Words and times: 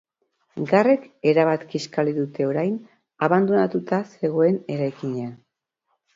Garrek 0.69 1.03
erabat 1.31 1.65
kiskali 1.73 2.15
dute 2.15 2.47
orain 2.53 2.73
abandonatuta 3.29 4.01
zegoen 4.19 4.59
eraikina. 4.79 5.29